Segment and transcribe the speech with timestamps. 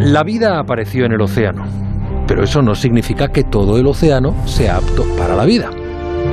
[0.00, 1.64] La vida apareció en el océano,
[2.26, 5.70] pero eso no significa que todo el océano sea apto para la vida.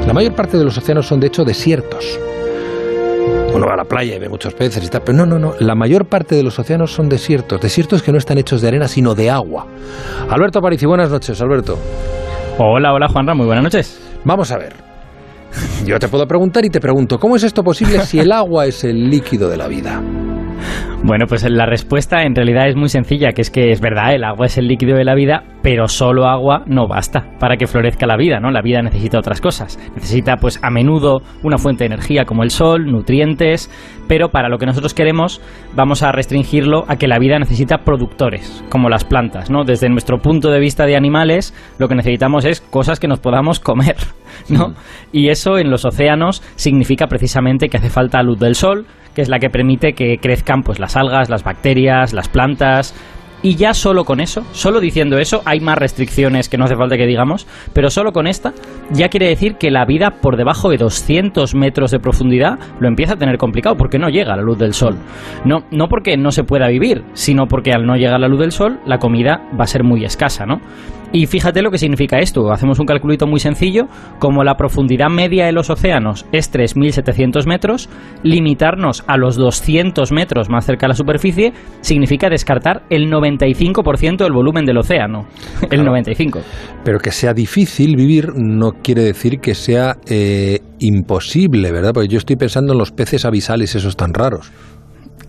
[0.07, 2.19] La mayor parte de los océanos son de hecho desiertos.
[3.53, 5.53] Uno va a la playa y ve muchos peces y tal, pero no, no, no.
[5.59, 8.87] La mayor parte de los océanos son desiertos, desiertos que no están hechos de arena,
[8.87, 9.67] sino de agua.
[10.29, 11.77] Alberto Aparici, buenas noches, Alberto.
[12.57, 14.01] Hola, hola Juanra, muy buenas noches.
[14.23, 14.94] Vamos a ver.
[15.85, 18.83] Yo te puedo preguntar y te pregunto, ¿cómo es esto posible si el agua es
[18.83, 20.01] el líquido de la vida?
[21.07, 24.23] Bueno, pues la respuesta en realidad es muy sencilla, que es que es verdad, el
[24.23, 28.07] agua es el líquido de la vida, pero solo agua no basta para que florezca
[28.07, 28.49] la vida, ¿no?
[28.49, 29.77] La vida necesita otras cosas.
[29.93, 33.69] Necesita, pues, a menudo una fuente de energía como el sol, nutrientes,
[34.07, 35.41] pero para lo que nosotros queremos
[35.75, 39.63] vamos a restringirlo a que la vida necesita productores, como las plantas, ¿no?
[39.63, 43.59] Desde nuestro punto de vista de animales, lo que necesitamos es cosas que nos podamos
[43.59, 43.97] comer,
[44.49, 44.73] ¿no?
[45.11, 49.29] Y eso en los océanos significa precisamente que hace falta luz del sol, que es
[49.29, 52.93] la que permite que crezcan pues las algas, las bacterias, las plantas.
[53.41, 56.97] Y ya solo con eso, solo diciendo eso, hay más restricciones que no hace falta
[56.97, 58.53] que digamos, pero solo con esta
[58.89, 63.13] ya quiere decir que la vida por debajo de 200 metros de profundidad lo empieza
[63.13, 64.97] a tener complicado porque no llega a la luz del sol.
[65.43, 68.39] No, no porque no se pueda vivir, sino porque al no llegar a la luz
[68.39, 70.59] del sol la comida va a ser muy escasa, ¿no?
[71.15, 72.51] Y fíjate lo que significa esto.
[72.51, 73.87] Hacemos un calculito muy sencillo.
[74.19, 77.89] Como la profundidad media de los océanos es 3.700 metros,
[78.21, 84.33] limitarnos a los 200 metros más cerca de la superficie significa descartar el 95% del
[84.33, 85.25] volumen del océano.
[85.71, 86.41] El 95%.
[86.83, 91.93] Pero que sea difícil vivir no quiere decir que sea eh, imposible, ¿verdad?
[91.93, 94.51] Porque yo estoy pensando en los peces abisales esos tan raros.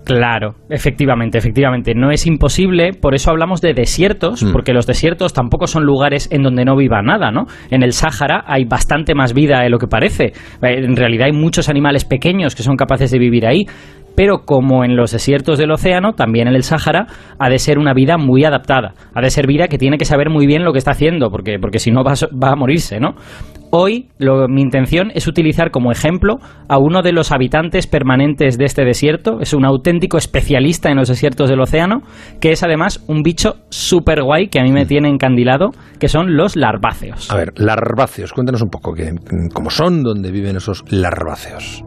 [0.06, 1.92] Claro, efectivamente, efectivamente.
[1.96, 4.52] No es imposible, por eso hablamos de desiertos, Mm.
[4.52, 7.46] porque los desiertos tampoco son lugares en donde no viva nada, ¿no?
[7.72, 10.26] En el Sáhara hay bastante más vida de lo que parece.
[10.62, 13.64] Eh, En realidad hay muchos animales pequeños que son capaces de vivir ahí,
[14.16, 17.06] pero como en los desiertos del océano, también en el Sáhara,
[17.38, 18.94] ha de ser una vida muy adaptada.
[19.14, 21.58] Ha de ser vida que tiene que saber muy bien lo que está haciendo, porque,
[21.60, 23.14] porque si no va va a morirse, ¿no?
[23.72, 26.36] Hoy lo- mi intención es utilizar como ejemplo
[26.68, 29.40] a uno de los habitantes permanentes de este desierto.
[29.40, 32.02] Es un auténtico especialista en los desiertos del océano,
[32.40, 36.36] que es además un bicho súper guay que a mí me tiene encandilado, que son
[36.36, 37.30] los larváceos.
[37.30, 41.82] A ver, larváceos, cuéntanos un poco que, mm, cómo son, dónde viven esos larváceos.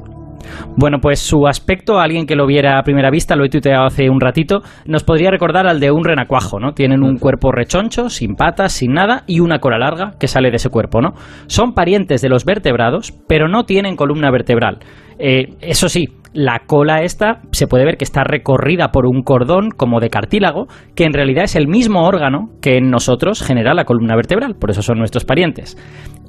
[0.76, 4.10] Bueno, pues su aspecto, alguien que lo viera a primera vista, lo he tuiteado hace
[4.10, 6.74] un ratito, nos podría recordar al de un renacuajo, ¿no?
[6.74, 10.58] Tienen un cuerpo rechoncho, sin patas, sin nada, y una cola larga que sale de
[10.58, 11.14] ese cuerpo, ¿no?
[11.48, 14.80] Son parientes de los vertebrados, pero no tienen columna vertebral.
[15.18, 19.70] Eh, eso sí, la cola esta se puede ver que está recorrida por un cordón
[19.70, 23.86] como de cartílago, que en realidad es el mismo órgano que en nosotros genera la
[23.86, 25.78] columna vertebral, por eso son nuestros parientes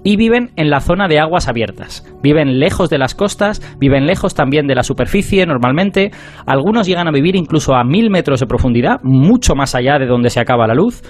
[0.03, 2.05] y viven en la zona de aguas abiertas.
[2.23, 6.11] Viven lejos de las costas, viven lejos también de la superficie normalmente.
[6.47, 10.31] Algunos llegan a vivir incluso a mil metros de profundidad, mucho más allá de donde
[10.31, 11.03] se acaba la luz.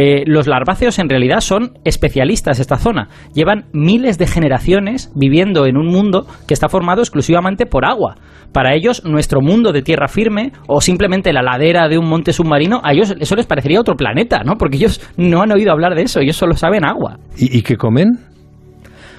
[0.00, 3.08] Eh, los larváceos en realidad son especialistas esta zona.
[3.34, 8.14] Llevan miles de generaciones viviendo en un mundo que está formado exclusivamente por agua.
[8.52, 12.80] Para ellos, nuestro mundo de tierra firme o simplemente la ladera de un monte submarino,
[12.84, 14.54] a ellos eso les parecería otro planeta, ¿no?
[14.56, 17.18] Porque ellos no han oído hablar de eso, ellos solo saben agua.
[17.36, 18.20] ¿Y, y qué comen?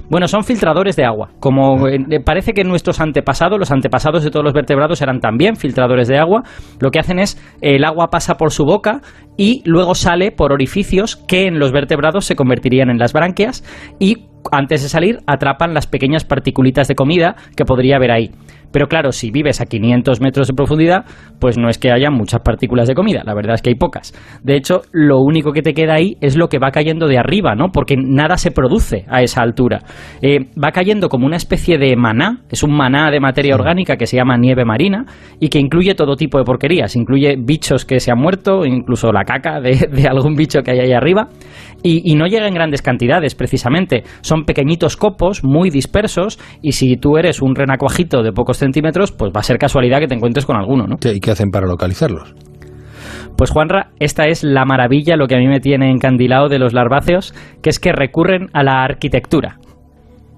[0.10, 1.30] Bueno, son filtradores de agua.
[1.40, 6.08] Como eh, parece que nuestros antepasados, los antepasados de todos los vertebrados eran también filtradores
[6.08, 6.44] de agua,
[6.80, 9.02] lo que hacen es el agua pasa por su boca
[9.38, 13.64] y luego sale por orificios que en los vertebrados se convertirían en las branquias
[14.00, 18.32] y antes de salir atrapan las pequeñas particulitas de comida que podría haber ahí.
[18.72, 21.06] Pero claro, si vives a 500 metros de profundidad,
[21.40, 24.14] pues no es que haya muchas partículas de comida, la verdad es que hay pocas.
[24.44, 27.56] De hecho, lo único que te queda ahí es lo que va cayendo de arriba,
[27.56, 27.70] ¿no?
[27.72, 29.80] Porque nada se produce a esa altura.
[30.22, 34.06] Eh, va cayendo como una especie de maná, es un maná de materia orgánica que
[34.06, 35.06] se llama nieve marina
[35.40, 39.24] y que incluye todo tipo de porquerías, incluye bichos que se han muerto, incluso la
[39.24, 41.30] caca de, de algún bicho que hay ahí arriba.
[41.82, 44.04] Y, y no llega en grandes cantidades, precisamente.
[44.20, 49.32] Son pequeñitos copos, muy dispersos, y si tú eres un renacuajito de pocos centímetros, pues
[49.36, 50.98] va a ser casualidad que te encuentres con alguno, ¿no?
[50.98, 52.34] ¿Qué- ¿Y qué hacen para localizarlos?
[53.38, 56.74] Pues Juanra, esta es la maravilla, lo que a mí me tiene encandilado de los
[56.74, 57.34] larváceos,
[57.64, 59.58] que es que recurren a la arquitectura.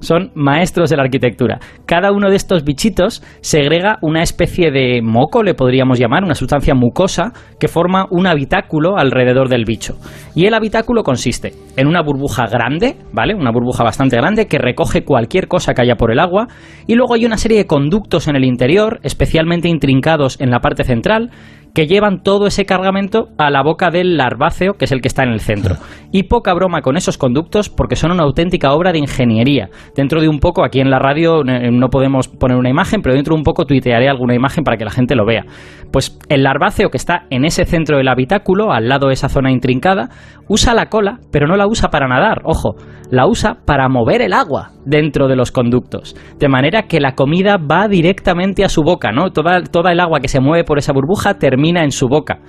[0.01, 1.59] Son maestros de la arquitectura.
[1.86, 6.75] Cada uno de estos bichitos segrega una especie de moco, le podríamos llamar, una sustancia
[6.75, 9.95] mucosa, que forma un habitáculo alrededor del bicho.
[10.36, 13.36] Y el habitáculo consiste en una burbuja grande, ¿vale?
[13.36, 16.47] Una burbuja bastante grande que recoge cualquier cosa que haya por el agua.
[16.88, 20.83] Y luego hay una serie de conductos en el interior, especialmente intrincados en la parte
[20.83, 21.30] central,
[21.73, 25.23] que llevan todo ese cargamento a la boca del larváceo, que es el que está
[25.23, 25.75] en el centro.
[26.12, 29.69] Y poca broma con esos conductos porque son una auténtica obra de ingeniería.
[29.95, 33.15] Dentro de un poco, aquí en la radio eh, no podemos poner una imagen, pero
[33.15, 35.45] dentro de un poco tuitearé alguna imagen para que la gente lo vea.
[35.91, 39.51] Pues el larváceo que está en ese centro del habitáculo, al lado de esa zona
[39.51, 40.09] intrincada,
[40.47, 42.75] usa la cola, pero no la usa para nadar, ojo,
[43.09, 46.15] la usa para mover el agua dentro de los conductos.
[46.39, 49.31] De manera que la comida va directamente a su boca, ¿no?
[49.31, 52.40] Toda, toda el agua que se mueve por esa burbuja termina en su boca.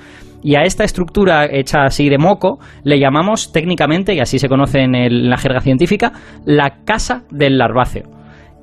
[0.43, 4.81] Y a esta estructura hecha así de moco le llamamos técnicamente, y así se conoce
[4.81, 6.13] en, la jerga científica,
[6.45, 8.05] la casa del larváceo.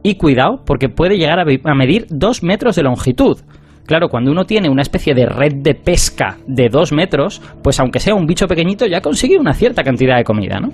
[0.04, 3.38] Y cuidado, porque puede llegar a, medir dos metros de longitud.
[3.86, 8.00] Claro, cuando uno tiene una especie de red de pesca de dos metros, pues aunque
[8.00, 10.69] sea un bicho pequeñito, ya consigue una cierta cantidad de comida, ¿no?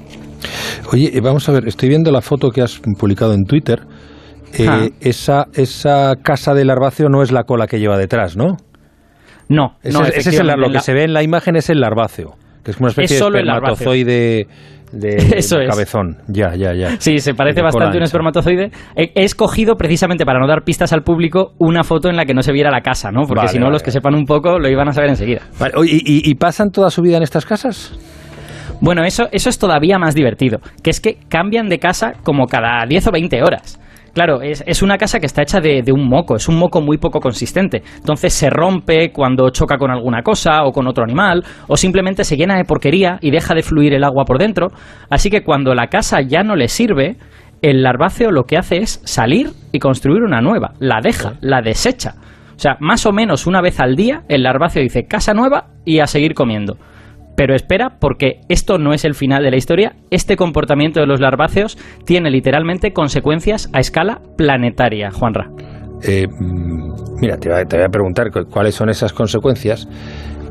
[0.91, 3.83] Oye, eh, vamos a ver, estoy viendo la foto que has publicado en Twitter.
[4.57, 4.87] Eh, ah.
[4.99, 8.57] esa, esa casa del larváceo no es la cola que lleva detrás, ¿no?
[9.49, 12.35] No, ese, no, es el, lo que se ve en la imagen es el larváceo,
[12.63, 14.47] que es una especie de espermatozoide
[14.91, 16.17] de, cabezón.
[16.27, 16.99] Ya, ya, ya.
[16.99, 18.71] Sí, se parece bastante a un espermatozoide.
[18.95, 22.41] He, escogido precisamente para no dar pistas al público una foto en la que no
[22.41, 23.23] se viera la casa, ¿no?
[23.27, 25.41] Porque si no, los que sepan un poco lo iban a saber enseguida.
[25.83, 27.97] ¿y, ¿Y pasan toda su vida en estas casas?
[28.81, 32.85] Bueno, eso, eso es todavía más divertido, que es que cambian de casa como cada
[32.85, 33.79] 10 o 20 horas.
[34.15, 37.19] Claro, es, una casa que está hecha de, un moco, es un moco muy poco
[37.19, 37.83] consistente.
[37.97, 42.37] Entonces se rompe cuando choca con alguna cosa o con otro animal, o simplemente se
[42.37, 44.67] llena de porquería y deja de fluir el agua por dentro.
[45.09, 47.17] Así que cuando la casa ya no le sirve,
[47.61, 50.75] el larváceo lo que hace es salir y construir una nueva.
[50.79, 52.13] La deja, la desecha.
[52.55, 55.99] O sea, más o menos una vez al día, el larváceo dice casa nueva y
[55.99, 56.77] a seguir comiendo.
[57.35, 59.93] Pero espera, porque esto no es el final de la historia.
[60.09, 65.49] Este comportamiento de los larváceos tiene literalmente consecuencias a escala planetaria, Juanra.
[66.03, 69.87] Eh, mm, mira, te voy, a, preguntar cuáles son esas consecuencias,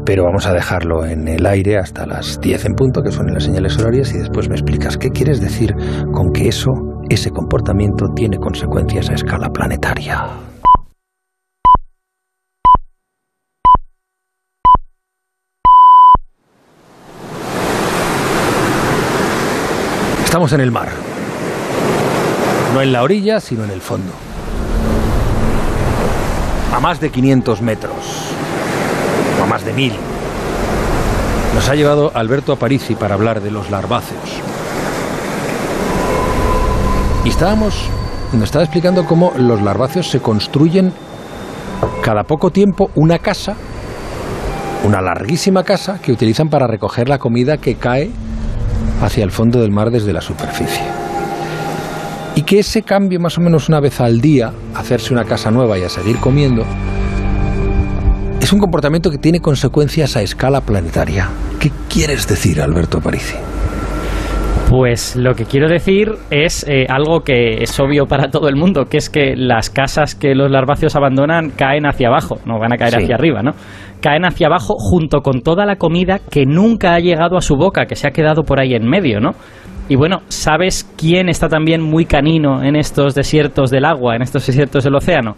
[0.04, 3.44] pero vamos a dejarlo en el aire hasta las 10 en punto, que son las
[3.44, 5.74] señales horarias, y después me explicas qué quieres decir
[6.12, 6.70] con que eso,
[7.08, 10.53] ese comportamiento, tiene consecuencias a escala planetaria.
[20.34, 20.88] Estamos en el mar.
[22.74, 24.10] No en la orilla, sino en el fondo.
[26.74, 27.94] A más de 500 metros.
[29.40, 29.92] O a más de 1000.
[31.54, 34.40] Nos ha llevado Alberto Aparici para hablar de los larváceos.
[37.24, 37.88] Y estábamos,
[38.32, 40.92] nos estaba explicando cómo los larváceos se construyen
[42.02, 43.54] cada poco tiempo una casa,
[44.82, 48.10] una larguísima casa que utilizan para recoger la comida que cae
[49.02, 50.82] hacia el fondo del mar desde la superficie.
[52.34, 55.78] Y que ese cambio más o menos una vez al día, hacerse una casa nueva
[55.78, 56.64] y a seguir comiendo,
[58.40, 61.28] es un comportamiento que tiene consecuencias a escala planetaria.
[61.60, 63.34] ¿Qué quieres decir, Alberto Parisi?
[64.70, 68.86] Pues lo que quiero decir es eh, algo que es obvio para todo el mundo,
[68.86, 72.76] que es que las casas que los larváceos abandonan caen hacia abajo, no van a
[72.76, 73.52] caer hacia arriba, ¿no?
[74.00, 77.86] Caen hacia abajo junto con toda la comida que nunca ha llegado a su boca,
[77.86, 79.32] que se ha quedado por ahí en medio, ¿no?
[79.88, 84.46] Y bueno, ¿sabes quién está también muy canino en estos desiertos del agua, en estos
[84.46, 85.36] desiertos del océano?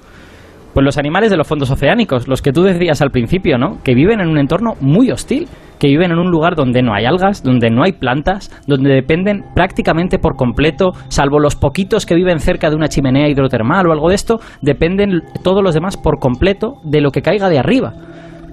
[0.76, 3.78] Pues los animales de los fondos oceánicos, los que tú decías al principio, ¿no?
[3.82, 7.06] Que viven en un entorno muy hostil, que viven en un lugar donde no hay
[7.06, 12.40] algas, donde no hay plantas, donde dependen prácticamente por completo, salvo los poquitos que viven
[12.40, 16.75] cerca de una chimenea hidrotermal o algo de esto, dependen todos los demás por completo
[16.84, 17.94] de lo que caiga de arriba.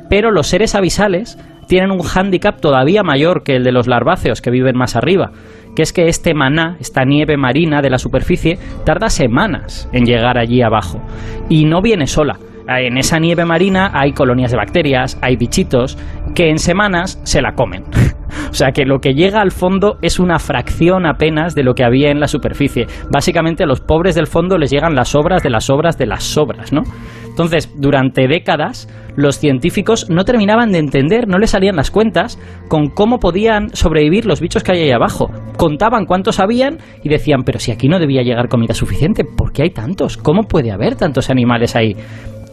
[0.09, 4.50] Pero los seres avisales tienen un hándicap todavía mayor que el de los larváceos que
[4.50, 5.31] viven más arriba
[5.75, 10.38] que es que este maná, esta nieve marina de la superficie, tarda semanas en llegar
[10.38, 11.01] allí abajo.
[11.50, 12.38] Y no viene sola.
[12.68, 15.98] En esa nieve marina hay colonias de bacterias, hay bichitos,
[16.34, 17.84] que en semanas se la comen.
[18.50, 21.84] o sea que lo que llega al fondo es una fracción apenas de lo que
[21.84, 22.88] había en la superficie.
[23.12, 26.24] Básicamente a los pobres del fondo les llegan las obras de las obras de las
[26.24, 26.84] sobras, ¿no?
[27.33, 32.37] Entonces, durante décadas, los científicos no terminaban de entender, no les salían las cuentas
[32.67, 35.31] con cómo podían sobrevivir los bichos que hay ahí abajo.
[35.57, 39.63] Contaban cuántos habían y decían, pero si aquí no debía llegar comida suficiente, ¿por qué
[39.63, 40.15] hay tantos?
[40.15, 41.95] ¿Cómo puede haber tantos animales ahí?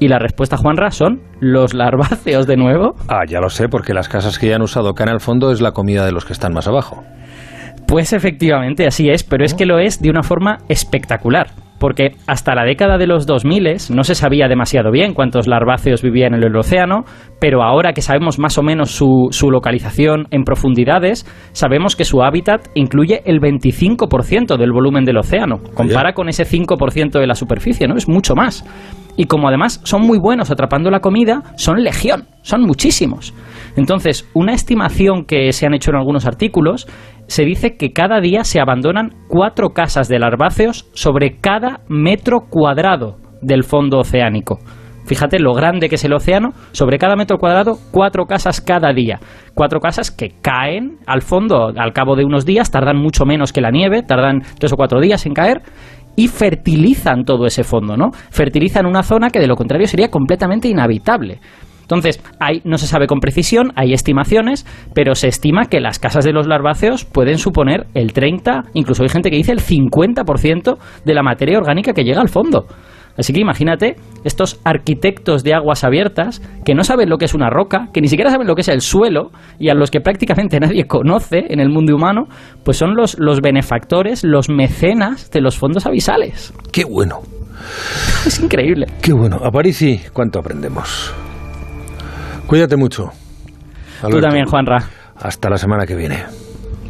[0.00, 2.94] Y la respuesta, Juanra, son los larváceos de nuevo.
[3.06, 5.52] Ah, ya lo sé, porque las casas que ya han usado acá en el fondo
[5.52, 7.04] es la comida de los que están más abajo.
[7.86, 11.48] Pues efectivamente, así es, pero es que lo es de una forma espectacular
[11.80, 16.34] porque hasta la década de los 2000 no se sabía demasiado bien cuántos larváceos vivían
[16.34, 17.04] en el océano,
[17.40, 22.22] pero ahora que sabemos más o menos su, su localización en profundidades, sabemos que su
[22.22, 25.56] hábitat incluye el 25% del volumen del océano.
[25.74, 27.96] Compara con ese 5% de la superficie, ¿no?
[27.96, 28.64] Es mucho más.
[29.16, 33.34] Y como además son muy buenos atrapando la comida, son legión, son muchísimos.
[33.76, 36.86] Entonces, una estimación que se han hecho en algunos artículos,
[37.30, 43.18] se dice que cada día se abandonan cuatro casas de larváceos sobre cada metro cuadrado
[43.40, 44.58] del fondo oceánico.
[45.06, 49.20] Fíjate lo grande que es el océano, sobre cada metro cuadrado, cuatro casas cada día.
[49.54, 53.60] Cuatro casas que caen al fondo al cabo de unos días, tardan mucho menos que
[53.60, 55.62] la nieve, tardan tres o cuatro días en caer,
[56.16, 58.10] y fertilizan todo ese fondo, ¿no?
[58.10, 61.38] Fertilizan una zona que de lo contrario sería completamente inhabitable.
[61.90, 66.24] Entonces, hay, no se sabe con precisión, hay estimaciones, pero se estima que las casas
[66.24, 71.14] de los larváceos pueden suponer el 30, incluso hay gente que dice el 50% de
[71.14, 72.66] la materia orgánica que llega al fondo.
[73.18, 77.50] Así que imagínate estos arquitectos de aguas abiertas que no saben lo que es una
[77.50, 80.60] roca, que ni siquiera saben lo que es el suelo y a los que prácticamente
[80.60, 82.26] nadie conoce en el mundo humano,
[82.64, 86.54] pues son los, los benefactores, los mecenas de los fondos abisales.
[86.72, 87.16] ¡Qué bueno!
[88.24, 88.86] Es increíble.
[89.02, 89.38] ¡Qué bueno!
[89.42, 91.12] A París y cuánto aprendemos.
[92.50, 93.12] Cuídate mucho.
[94.10, 94.78] Tú también, Juanra.
[95.22, 96.24] Hasta la semana que viene.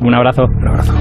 [0.00, 0.44] Un abrazo.
[0.44, 0.94] Un abrazo.